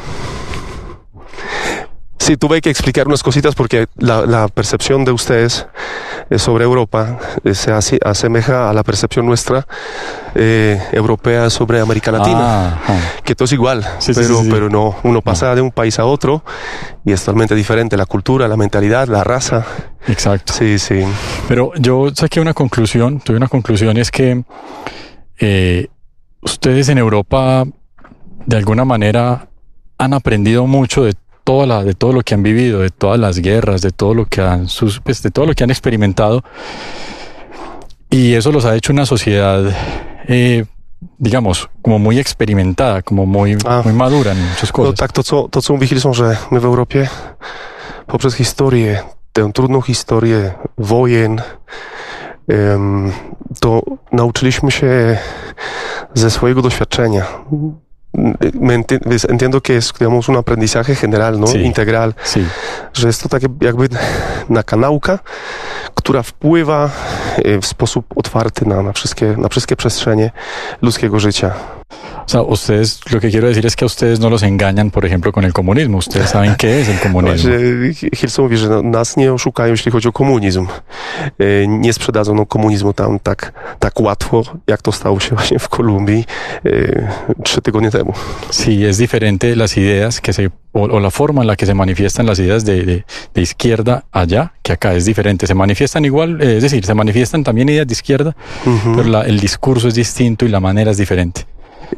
Sí, 2.18 2.36
tuve 2.36 2.60
que 2.60 2.68
explicar 2.68 3.06
unas 3.06 3.22
cositas 3.22 3.54
porque 3.54 3.86
la, 3.96 4.26
la 4.26 4.48
percepción 4.48 5.04
de 5.04 5.12
ustedes 5.12 5.66
eh, 6.30 6.38
sobre 6.38 6.64
Europa 6.64 7.18
eh, 7.44 7.54
se 7.54 7.70
hace- 7.72 7.98
asemeja 8.04 8.68
a 8.68 8.72
la 8.72 8.82
percepción 8.82 9.24
nuestra 9.24 9.66
eh, 10.34 10.80
europea 10.92 11.48
sobre 11.48 11.80
América 11.80 12.10
Latina, 12.10 12.38
Ah, 12.40 12.80
ah. 12.88 12.98
que 13.24 13.34
todo 13.34 13.44
es 13.46 13.52
igual, 13.52 13.82
Sí, 14.00 14.12
pero, 14.14 14.36
sí, 14.38 14.44
sí. 14.44 14.48
pero 14.50 14.68
no, 14.68 14.96
uno 15.04 15.22
pasa 15.22 15.54
de 15.54 15.60
un 15.62 15.70
país 15.70 15.98
a 15.98 16.04
otro 16.04 16.44
y 17.04 17.12
es 17.12 17.20
totalmente 17.20 17.54
diferente 17.54 17.96
la 17.96 18.04
cultura, 18.06 18.48
la 18.48 18.56
mentalidad, 18.56 19.06
la 19.08 19.22
raza. 19.24 19.64
exacto. 20.08 20.52
Sí, 20.52 20.78
sí. 20.78 21.02
Pero 21.46 21.72
yo 21.78 22.10
saqué 22.14 22.40
una 22.40 22.52
conclusión, 22.52 23.20
tuve 23.20 23.36
una 23.36 23.48
conclusión 23.48 23.96
es 23.96 24.10
que 24.10 24.42
eh, 25.38 25.86
ustedes 26.42 26.88
en 26.88 26.98
Europa 26.98 27.64
de 28.44 28.56
alguna 28.56 28.84
manera 28.84 29.48
han 29.98 30.12
aprendido 30.14 30.66
mucho 30.66 31.04
de 31.04 31.14
toda 31.48 31.64
la, 31.66 31.78
de 31.84 31.94
todo 31.94 32.12
lo 32.12 32.20
que 32.22 32.34
han 32.34 32.42
vivido, 32.42 32.80
de 32.80 32.90
todas 32.90 33.18
las 33.18 33.38
guerras, 33.38 33.80
de 33.80 33.90
todo 33.90 34.12
lo 34.18 34.24
que 34.26 34.40
han 34.42 34.68
sus, 34.68 35.00
pues, 35.00 35.22
de 35.22 35.30
todo 35.30 35.46
lo 35.46 35.54
que 35.54 35.64
han 35.64 35.70
experimentado 35.70 36.42
y 38.10 38.34
eso 38.34 38.52
los 38.52 38.64
ha 38.66 38.74
hecho 38.76 38.92
una 38.92 39.06
sociedad 39.06 39.60
eh, 40.28 40.64
digamos 41.18 41.68
como 41.82 41.98
muy 41.98 42.18
experimentada, 42.18 43.02
como 43.02 43.24
muy, 43.26 43.56
Ah. 43.64 43.80
muy 43.84 43.94
madura 43.94 44.32
en 44.32 44.40
muchas 44.50 44.70
No 44.70 44.72
cosas. 44.76 44.94
tak, 45.02 45.12
to 45.12 45.22
co, 45.22 45.48
to 45.48 45.62
co 45.62 45.72
mówi 45.74 45.86
Hilson, 45.86 46.14
że 46.14 46.36
my 46.50 46.60
w 46.60 46.64
Europie 46.64 47.08
poprzez 48.06 48.34
historię, 48.34 49.02
tę 49.32 49.50
trudną 49.52 49.80
historię 49.80 50.52
wojen, 50.78 51.40
to 53.60 53.82
nauczyliśmy 54.12 54.70
się 54.70 55.18
ze 56.14 56.30
swojego 56.30 56.62
doświadczenia. 56.62 57.24
Me 58.60 58.74
enti- 58.78 58.98
ves- 59.06 59.26
Entiendo 59.30 59.60
que 59.60 59.76
es, 59.76 59.92
digamos, 59.98 60.28
un 60.28 60.36
aprendizaje 60.36 60.94
general, 60.94 61.38
no? 61.40 61.46
Sí. 61.46 61.58
Integral, 61.62 62.14
Sí, 62.24 62.44
że 62.94 63.06
jest 63.06 63.22
to 63.22 63.28
takie 63.28 63.46
jakby 63.60 63.88
taka 64.54 64.76
nauka, 64.76 65.18
która 65.94 66.22
wpływa 66.22 66.90
e, 67.44 67.58
w 67.60 67.66
sposób 67.66 68.04
otwarty 68.16 68.66
na, 68.66 68.82
na, 68.82 68.92
wszystkie, 68.92 69.34
na 69.36 69.48
wszystkie 69.48 69.76
przestrzenie 69.76 70.30
ludzkiego 70.82 71.20
życia. 71.20 71.54
O 71.90 72.28
sea, 72.30 72.42
ustedes, 72.42 73.00
lo 73.10 73.20
que 73.20 73.30
quiero 73.30 73.48
decir 73.48 73.64
es 73.64 73.74
que 73.74 73.84
a 73.84 73.86
ustedes 73.86 74.20
no 74.20 74.28
los 74.28 74.42
engañan, 74.42 74.90
por 74.90 75.06
ejemplo, 75.06 75.32
con 75.32 75.44
el 75.44 75.52
comunismo. 75.54 75.96
Ustedes 75.98 76.28
saben 76.30 76.54
qué 76.56 76.80
es 76.80 76.88
el 76.88 76.98
comunismo. 77.00 77.50
Hilson 78.12 78.44
mówi, 78.44 78.56
że 78.56 78.82
nas 78.82 79.16
nie 79.16 79.32
oszukają, 79.32 79.72
jeśli 79.72 79.90
chodzi 79.92 80.08
o 80.08 80.12
komunizm. 80.12 80.66
E, 81.38 81.66
Nie 81.68 81.92
sprzedadzą 81.92 82.34
no, 82.34 82.46
komunizmu 82.46 82.92
tam 82.92 83.18
tak, 83.18 83.52
tak 83.78 84.00
łatwo, 84.00 84.42
jak 84.66 84.82
to 84.82 84.92
stało 84.92 85.20
się 85.20 85.34
właśnie 85.34 85.58
w 85.58 85.68
Kolumbii 85.68 86.24
e, 86.66 87.08
trzy 87.44 87.62
tygodnie 87.62 87.90
temu. 87.90 88.12
Sí, 88.50 88.84
es 88.84 88.98
diferente 88.98 89.56
las 89.56 89.76
ideas 89.78 90.20
que 90.20 90.32
se, 90.32 90.50
o, 90.74 90.80
o 90.82 91.00
la 91.00 91.10
forma 91.10 91.40
en 91.42 91.46
la 91.46 91.56
que 91.56 91.66
se 91.66 91.74
manifiestan 91.74 92.26
las 92.26 92.38
ideas 92.38 92.64
de, 92.64 92.82
de- 92.84 93.02
de 93.34 93.42
izquierda 93.42 94.02
allá 94.12 94.50
que 94.62 94.72
acá 94.72 94.94
es 94.94 95.04
diferente. 95.06 95.46
Se 95.46 95.54
manifiestan 95.54 96.04
igual, 96.04 96.42
eh, 96.42 96.56
es 96.56 96.62
decir, 96.62 96.84
se 96.84 96.94
manifiestan 96.94 97.42
también 97.44 97.68
ideas 97.68 97.86
de 97.86 97.92
izquierda, 97.94 98.36
Mhm. 98.66 98.96
pero 98.96 99.08
la- 99.08 99.22
el 99.22 99.40
discurso 99.40 99.88
es 99.88 99.94
distinto 99.94 100.44
y 100.44 100.48
la 100.50 100.60
manera 100.60 100.90
es 100.90 100.98
diferente. 100.98 101.46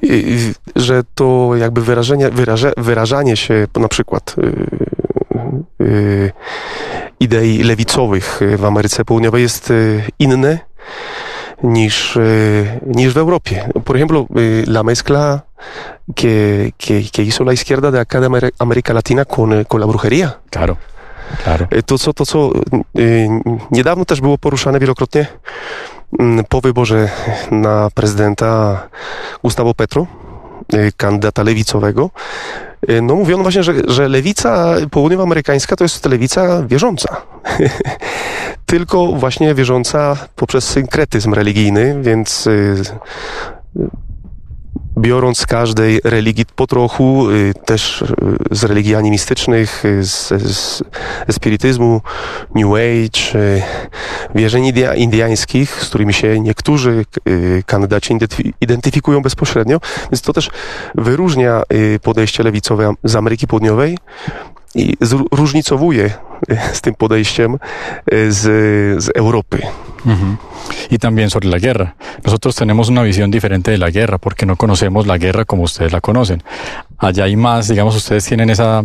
I, 0.03 0.53
że 0.77 1.03
to 1.15 1.51
jakby 1.57 1.81
wyrażenie, 1.81 2.31
wyraże, 2.31 2.73
wyrażanie 2.77 3.37
się 3.37 3.67
na 3.77 3.89
przykład 3.89 4.35
y, 4.39 5.85
y, 5.85 6.33
idei 7.21 7.63
lewicowych 7.63 8.41
w 8.57 8.65
Ameryce 8.65 9.05
Południowej 9.05 9.43
jest 9.43 9.71
y, 9.71 10.03
inne 10.19 10.59
niż, 11.63 12.17
y, 12.17 12.81
niż 12.87 13.15
w 13.15 13.19
Europie. 13.19 13.69
Por 13.85 13.97
ejemplo, 13.97 14.27
y, 14.37 14.65
la 14.67 14.83
mezcla 14.83 15.43
que, 16.15 16.73
que, 16.79 17.03
que 17.13 17.23
hizo 17.23 17.45
la 17.45 17.53
izquierda 17.53 17.91
de 17.91 18.01
acá 18.01 18.21
de 18.21 18.51
América 18.59 18.93
Latina 18.95 19.25
con, 19.25 19.61
y, 19.61 19.65
con 19.65 19.81
la 19.81 19.87
brujería. 19.87 20.39
Claro, 20.51 20.77
claro. 21.45 21.69
Y, 21.73 21.83
To, 21.83 21.99
co, 21.99 22.13
to, 22.13 22.27
co 22.27 22.51
y, 22.99 23.29
niedawno 23.71 24.05
też 24.05 24.21
było 24.21 24.39
poruszane 24.39 24.79
wielokrotnie 24.79 25.27
po 26.49 26.61
wyborze 26.61 27.09
na 27.51 27.89
prezydenta 27.95 28.83
Gustavo 29.43 29.75
Petro, 29.75 30.07
y, 30.75 30.93
kandydata 30.97 31.43
lewicowego, 31.43 32.11
y, 32.91 33.03
no 33.03 33.15
mówiono 33.15 33.43
właśnie, 33.43 33.63
że, 33.63 33.75
że 33.89 34.09
lewica 34.09 34.75
południowoamerykańska 34.91 35.77
to 35.77 35.85
jest 35.85 36.07
lewica 36.07 36.63
wierząca. 36.67 37.17
Tylko 38.67 39.07
właśnie 39.07 39.55
wierząca 39.55 40.17
poprzez 40.37 40.65
synkretyzm 40.65 41.35
religijny, 41.35 41.97
więc 42.03 42.47
y, 42.47 42.83
biorąc 45.01 45.39
z 45.39 45.47
każdej 45.47 46.01
religii 46.05 46.45
po 46.57 46.67
trochu, 46.67 47.31
y, 47.31 47.53
też 47.65 48.03
y, 48.03 48.07
z 48.51 48.65
religii 48.65 48.95
animistycznych, 48.95 49.85
y, 49.85 50.05
z, 50.05 50.29
z 50.29 50.83
New 52.55 52.67
Age, 52.75 53.43
wierzeń 54.35 54.65
india, 54.65 54.95
indiańskich, 54.95 55.71
z 55.71 55.89
którymi 55.89 56.15
się 56.15 56.41
niektórzy 56.41 57.05
kandydaci 57.67 58.15
identyfi- 58.15 58.53
identyfikują 58.61 59.23
bezpośrednio, 59.23 59.81
więc 60.13 60.23
to 60.23 60.33
też 60.33 60.51
wyróżnia 60.95 61.63
podejście 62.03 62.43
lewicowe 62.43 62.95
z 63.05 63.17
Ameryki 63.17 63.47
Południowej 63.47 63.99
i 64.75 64.97
y, 66.49 66.59
z 66.73 66.81
tym 66.81 66.95
podejściem 66.95 67.59
y, 68.13 68.33
z, 68.33 68.43
z 69.03 69.11
Europy. 69.15 69.63
Ujú. 70.05 70.37
Y 70.91 70.99
también 70.99 71.31
sobre 71.31 71.49
la 71.49 71.59
guerra. 71.59 71.95
Nosotros 72.25 72.57
tenemos 72.57 72.89
una 72.89 73.03
visión 73.03 73.31
diferente 73.31 73.71
de 73.71 73.79
la 73.79 73.91
guerra 73.91 74.19
porque 74.19 74.47
no 74.47 74.57
conocemos 74.57 75.07
la 75.07 75.19
guerra 75.19 75.45
como 75.45 75.63
ustedes 75.63 75.93
la 75.93 76.01
conocen. 76.01 76.43
Allá 76.99 77.25
hay 77.25 77.37
más, 77.37 77.69
digamos, 77.69 77.97
ustedes 77.97 78.25
tienen 78.25 78.51
esa, 78.51 78.85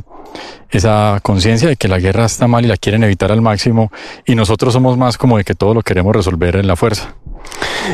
esa 0.71 1.19
conciencia 1.21 1.67
de 1.69 1.75
que 1.77 1.87
la 1.87 1.99
guerra 1.99 2.25
está 2.25 2.47
mal 2.47 2.65
y 2.65 2.67
la 2.67 2.77
quieren 2.77 3.03
evitar 3.03 3.31
al 3.31 3.41
máximo 3.41 3.89
y 4.25 4.35
nosotros 4.35 4.73
somos 4.73 4.97
más 4.97 5.17
como 5.17 5.37
de 5.37 5.43
que 5.43 5.55
todo 5.55 5.73
lo 5.73 5.81
queremos 5.81 6.15
resolver 6.15 6.55
en 6.55 6.67
la 6.67 6.75
fuerza. 6.75 7.13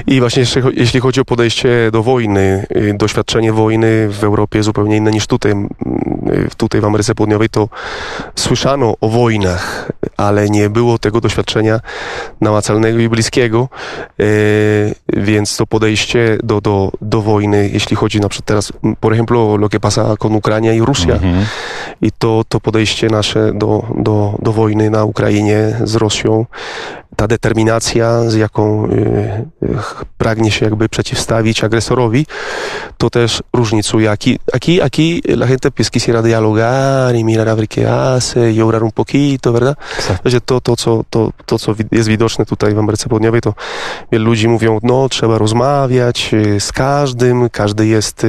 I 0.08 0.20
właśnie 0.20 0.40
jeśli, 0.42 0.62
cho- 0.62 0.72
jeśli 0.74 1.00
chodzi 1.00 1.22
o 1.22 1.26
podejście 1.26 1.92
do 1.92 2.04
wojny, 2.04 2.66
doświadczenie 2.96 3.54
wojny 3.54 4.10
w 4.10 4.24
Europie 4.24 4.64
zupełnie 4.64 4.98
inne 4.98 5.12
niż 5.12 5.28
tutaj. 5.28 5.54
Tutaj 6.58 6.82
w 6.82 6.86
Ameryce 6.86 7.16
Południowej 7.16 7.50
to 7.50 7.70
słyszano 8.36 8.96
o 9.02 9.10
wojnach, 9.10 9.92
ale 10.22 10.50
nie 10.50 10.70
było 10.70 10.98
tego 10.98 11.22
doświadczenia 11.22 11.80
namacalnego 12.42 13.00
i 13.00 13.10
bliskiego, 13.10 13.70
y, 14.20 14.96
więc 15.13 15.58
to 15.58 15.68
podejście 15.68 16.38
do, 16.44 16.62
do, 16.62 16.92
do 17.01 17.22
wojny, 17.22 17.70
jeśli 17.74 17.96
chodzi 17.96 18.20
na 18.20 18.30
przykład 18.30 18.48
teraz, 18.48 18.74
por 19.00 19.13
ejemplo, 19.13 19.58
lo 19.58 19.70
que 19.70 19.80
pasa 19.80 20.18
con 20.18 20.36
Ucrania 20.36 20.74
i 20.74 20.82
Rosja, 20.82 21.16
Ujú. 21.16 21.46
i 22.01 22.12
to, 22.12 22.44
to 22.50 22.60
podejście 22.60 23.08
nasze 23.08 23.54
do, 23.54 23.84
do, 23.98 24.36
do 24.42 24.51
wojny 24.51 24.90
na 24.90 25.04
Ukrainie 25.04 25.78
z 25.84 25.96
Rosją 25.96 26.46
ta 27.15 27.27
determinacja, 27.27 28.30
z 28.30 28.36
jaką 28.36 28.86
y, 28.86 29.46
pragnie 30.18 30.51
się 30.51 30.65
jakby 30.65 30.89
przeciwstawić 30.89 31.63
agresorowi, 31.63 32.25
to 32.98 33.10
też 33.10 33.44
różnicuje. 33.53 34.12
Aquí, 34.12 34.39
aquí, 34.53 34.82
aquí 34.82 35.22
la 35.27 35.48
gente 35.48 35.72
pues 35.72 35.89
quisiera 35.89 36.22
dialogar 36.22 37.15
y 37.15 37.24
mirar 37.24 37.50
a 37.50 37.56
ver 37.56 37.68
qué 37.68 37.88
hace 37.88 38.51
y 38.51 38.62
orar 38.62 38.84
un 38.84 38.91
poquito, 38.91 39.53
¿verdad? 39.53 39.75
Exacto. 39.98 40.41
To, 40.46 40.62
to, 40.62 40.75
co, 40.75 41.03
to, 41.10 41.32
to, 41.46 41.60
co 41.60 41.75
jest 41.91 42.10
widoczne 42.10 42.46
tutaj 42.46 42.74
w 42.74 42.80
Ameryce 42.80 43.10
Południowej, 43.10 43.41
to 43.41 43.53
wielu 44.12 44.25
ludzi 44.25 44.48
mówią, 44.48 44.80
no 44.84 45.10
trzeba 45.10 45.38
rozmawiać 45.38 46.32
z 46.60 46.72
każdym, 46.72 47.50
każdy 47.50 47.88
jest 47.88 48.27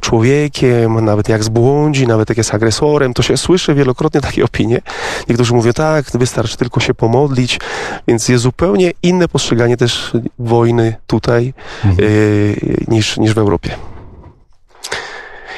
człowiekiem, 0.00 1.04
nawet 1.04 1.28
jak 1.28 1.44
zbłądzi, 1.44 2.06
nawet 2.06 2.28
jak 2.28 2.38
jest 2.38 2.54
agresorem, 2.54 3.14
to 3.14 3.22
się 3.22 3.36
słyszy 3.36 3.74
wielokrotnie 3.74 4.20
takie 4.20 4.44
opinie. 4.44 4.80
Niektórzy 5.28 5.54
mówią, 5.54 5.72
tak, 5.72 6.04
wystarczy 6.14 6.56
tylko 6.56 6.80
się 6.80 6.94
pomodlić, 6.94 7.58
więc 8.06 8.28
jest 8.28 8.42
zupełnie 8.42 8.92
inne 9.02 9.28
postrzeganie 9.28 9.76
też 9.76 10.12
wojny 10.38 10.96
tutaj 11.06 11.54
mhm. 11.84 12.08
y, 12.08 12.84
niż, 12.88 13.16
niż 13.16 13.34
w 13.34 13.38
Europie. 13.38 13.70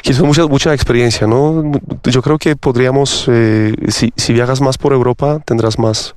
Es 0.09 0.21
mucha, 0.21 0.47
mucha 0.47 0.73
experiencia, 0.73 1.27
¿no? 1.27 1.63
Yo 2.05 2.21
creo 2.21 2.37
que 2.37 2.55
podríamos, 2.55 3.27
eh, 3.27 3.73
si, 3.89 4.13
si 4.15 4.33
viajas 4.33 4.61
más 4.61 4.77
por 4.77 4.93
Europa, 4.93 5.39
tendrás 5.43 5.77
más, 5.77 6.15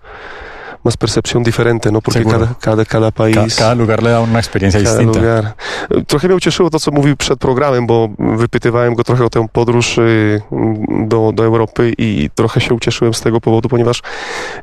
más 0.85 0.97
percepción 0.97 1.43
diferente, 1.43 1.93
¿no? 1.93 2.01
Porque 2.01 2.25
cada, 2.25 2.55
cada, 2.61 2.85
cada 2.85 3.11
país... 3.11 3.37
Ka 3.37 3.47
cada 3.57 3.75
lugar 3.75 4.03
le 4.03 4.11
da 4.11 4.21
una 4.21 4.39
experiencia 4.39 4.83
cada 4.83 4.99
distinta. 4.99 5.19
Lugar. 5.19 5.55
Trochę 6.07 6.29
mnie 6.29 6.37
ucieszyło 6.37 6.71
to, 6.71 6.81
co 6.81 6.91
mówił 6.91 7.17
przed 7.17 7.39
programem, 7.39 7.87
bo 7.87 8.09
wypytywałem 8.19 8.95
go 8.95 9.05
trochę 9.05 9.25
o 9.25 9.31
tę 9.31 9.47
podróż 9.53 9.99
y, 9.99 10.43
do, 11.07 11.33
do 11.35 11.45
Europy 11.45 11.93
i 11.99 12.31
trochę 12.35 12.61
się 12.61 12.75
ucieszyłem 12.75 13.15
z 13.15 13.21
tego 13.21 13.41
powodu, 13.41 13.69
ponieważ 13.69 14.03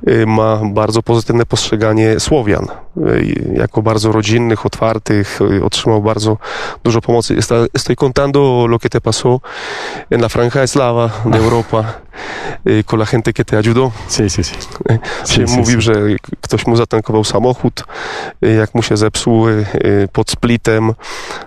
y, 0.08 0.26
ma 0.28 0.62
bardzo 0.66 1.04
pozytywne 1.04 1.46
postrzeganie 1.46 2.20
Słowian. 2.20 2.68
Y, 3.06 3.54
jako 3.54 3.82
bardzo 3.82 4.12
rodzinnych, 4.12 4.66
otwartych, 4.66 5.40
otrzymał 5.64 6.02
bardzo 6.02 6.38
dużo 6.84 7.02
pomocy. 7.02 7.38
Estoy 7.74 7.96
contando 7.96 8.68
lo 8.70 8.80
que 8.80 8.90
te 8.90 9.02
pasó 9.02 9.42
en 10.10 10.22
la 10.22 10.30
franja 10.30 10.64
eslava 10.64 11.10
de 11.26 11.38
Europa 11.38 12.02
con 12.86 13.00
la 13.00 13.06
gente 13.06 13.34
que 13.34 13.46
te 13.46 13.58
ayudó. 13.58 13.92
Sí, 14.10 14.30
sí, 14.30 14.44
sí. 14.44 14.56
Się 15.26 15.48
sí, 15.48 15.58
mówił, 15.58 15.80
sí. 15.80 15.82
że 15.82 15.94
ktoś 16.42 16.68
mu 16.68 16.76
zatankował 16.76 17.24
samochód, 17.24 17.84
jak 18.42 18.76
mu 18.76 18.82
się 18.82 18.98
zepsuł 18.98 19.46
pod 20.12 20.32
splitem, 20.32 20.94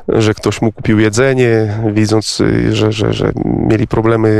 że 0.08 0.34
ktoś 0.34 0.62
mu 0.62 0.72
kupił 0.72 0.98
jedzenie, 0.98 1.78
widząc, 1.92 2.42
że, 2.70 2.92
że, 2.92 3.12
że 3.12 3.32
mieli 3.44 3.86
problemy 3.86 4.30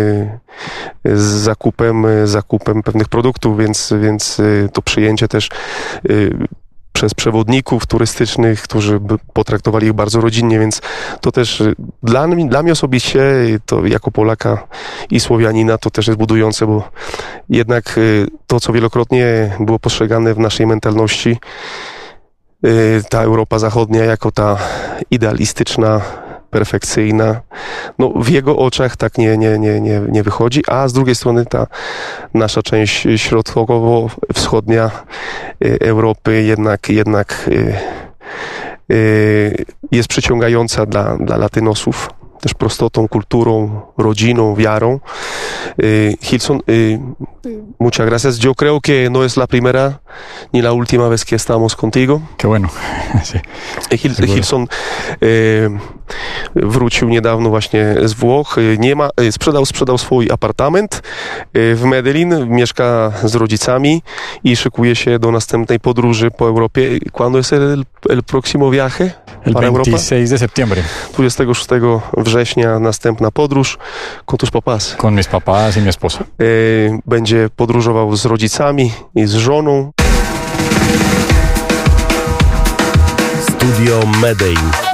z 1.05 1.23
zakupem, 1.23 2.07
zakupem 2.25 2.83
pewnych 2.83 3.09
produktów, 3.09 3.59
więc, 3.59 3.95
więc 4.01 4.43
to 4.73 4.83
przyjęcie 4.83 5.29
też 5.29 5.49
przez 7.01 7.15
przewodników 7.15 7.87
turystycznych, 7.87 8.63
którzy 8.63 9.01
potraktowali 9.33 9.87
ich 9.87 9.93
bardzo 9.93 10.21
rodzinnie, 10.21 10.59
więc 10.59 10.81
to 11.21 11.33
też 11.33 11.63
dla 12.03 12.27
mnie, 12.27 12.49
dla 12.49 12.63
mnie 12.63 12.73
osobiście, 12.73 13.23
to 13.67 13.87
jako 13.87 14.11
Polaka 14.11 14.67
i 15.11 15.21
Słowianina, 15.21 15.79
to 15.79 15.91
też 15.91 16.07
jest 16.07 16.19
budujące, 16.19 16.67
bo 16.67 16.89
jednak 17.49 18.01
to, 18.47 18.61
co 18.61 18.73
wielokrotnie 18.73 19.57
było 19.61 19.79
postrzegane 19.79 20.35
w 20.35 20.39
naszej 20.39 20.67
mentalności, 20.67 21.37
ta 23.11 23.23
Europa 23.23 23.59
Zachodnia 23.59 24.05
jako 24.05 24.33
ta 24.33 24.59
idealistyczna 25.11 26.01
perfekcyjna. 26.51 27.41
No, 27.99 28.09
w 28.17 28.29
jego 28.29 28.57
oczach 28.57 28.97
tak 28.97 29.19
nie, 29.19 29.39
nie, 29.39 29.59
nie, 29.59 29.81
nie, 29.81 30.01
nie 30.09 30.23
wychodzi, 30.23 30.63
a 30.69 30.89
z 30.89 30.93
drugiej 30.93 31.15
strony 31.15 31.47
ta 31.47 31.67
nasza 32.35 32.63
część 32.63 33.07
środkowo-wschodnia 33.17 34.91
y, 35.65 35.79
Europy 35.81 36.43
jednak, 36.43 36.89
jednak 36.89 37.49
y, 37.49 37.75
y, 38.91 39.65
jest 39.93 40.09
przyciągająca 40.09 40.87
dla, 40.87 41.17
dla 41.17 41.37
latynosów 41.37 42.20
też 42.41 42.55
prostotą, 42.55 43.09
kulturą, 43.09 43.81
rodziną, 43.99 44.55
wiarą. 44.55 45.01
Eh, 45.79 46.15
Hilson, 46.21 46.61
eh, 46.67 47.01
muchas 47.79 48.07
gracias. 48.07 48.39
Yo 48.39 48.55
creo 48.55 48.81
que 48.81 49.11
no 49.11 49.25
es 49.25 49.37
la 49.37 49.47
primera 49.47 50.01
ni 50.53 50.63
la 50.63 50.73
última 50.73 51.09
vez 51.09 51.25
que 51.25 51.37
estamos 51.37 51.77
contigo. 51.77 52.21
Qué 52.37 52.47
bueno. 52.47 52.69
sí, 53.25 53.39
Hilson 54.27 54.67
eh, 55.21 55.71
wrócił 56.55 57.09
niedawno 57.09 57.51
właśnie 57.51 57.97
z 58.05 58.13
Włoch. 58.13 58.57
Nie 58.79 58.97
ma, 58.97 59.11
sprzedał, 59.31 59.67
sprzedał 59.67 59.99
swój 59.99 60.31
apartament 60.31 61.03
w 61.55 61.83
Medellin, 61.85 62.49
mieszka 62.49 63.13
z 63.25 63.35
rodzicami 63.35 64.03
i 64.45 64.57
szykuje 64.57 64.97
się 64.97 65.19
do 65.19 65.31
następnej 65.31 65.81
podróży 65.81 66.31
po 66.31 66.49
Europie. 66.49 66.99
¿Cuándo 67.13 67.39
es 67.39 67.53
el, 67.53 67.85
el 68.09 68.23
próximo 68.23 68.71
viaje? 68.71 69.13
El 69.45 69.55
26 69.55 70.31
de 70.31 70.39
septiembre. 70.39 70.83
26 71.17 71.69
września 72.17 72.30
następna 72.81 73.31
podróż 73.31 73.79
con 74.27 74.39
tus 74.39 74.51
papás. 74.51 74.95
Con 74.97 75.15
mis 75.15 75.29
papás 75.29 75.77
y 75.77 75.81
mi 75.81 75.89
esposa. 75.89 76.25
E, 76.39 76.99
będzie 77.07 77.49
podróżował 77.57 78.17
z 78.17 78.25
rodzicami 78.25 78.93
i 79.15 79.27
z 79.27 79.35
żoną. 79.35 79.93
Studio 83.43 84.07
Medellin. 84.21 84.90